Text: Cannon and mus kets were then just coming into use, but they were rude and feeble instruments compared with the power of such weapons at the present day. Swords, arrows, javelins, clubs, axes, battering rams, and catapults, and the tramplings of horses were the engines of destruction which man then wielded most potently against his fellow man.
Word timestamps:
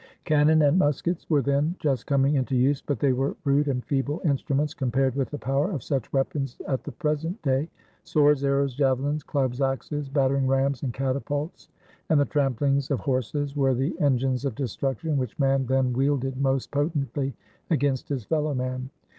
Cannon 0.23 0.63
and 0.63 0.79
mus 0.79 0.99
kets 0.99 1.29
were 1.29 1.43
then 1.43 1.75
just 1.77 2.07
coming 2.07 2.33
into 2.33 2.55
use, 2.55 2.81
but 2.81 2.97
they 2.97 3.13
were 3.13 3.35
rude 3.45 3.67
and 3.67 3.85
feeble 3.85 4.19
instruments 4.25 4.73
compared 4.73 5.13
with 5.15 5.29
the 5.29 5.37
power 5.37 5.69
of 5.69 5.83
such 5.83 6.11
weapons 6.11 6.57
at 6.67 6.83
the 6.83 6.91
present 6.91 7.39
day. 7.43 7.69
Swords, 8.03 8.43
arrows, 8.43 8.73
javelins, 8.73 9.21
clubs, 9.21 9.61
axes, 9.61 10.09
battering 10.09 10.47
rams, 10.47 10.81
and 10.81 10.91
catapults, 10.91 11.69
and 12.09 12.19
the 12.19 12.25
tramplings 12.25 12.89
of 12.89 12.99
horses 12.99 13.55
were 13.55 13.75
the 13.75 13.93
engines 13.99 14.43
of 14.43 14.55
destruction 14.55 15.17
which 15.17 15.37
man 15.37 15.67
then 15.67 15.93
wielded 15.93 16.35
most 16.37 16.71
potently 16.71 17.35
against 17.69 18.09
his 18.09 18.23
fellow 18.25 18.55
man. 18.55 18.89